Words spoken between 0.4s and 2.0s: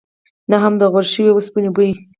نه هم د غوړ شوي اوسپنې بوی.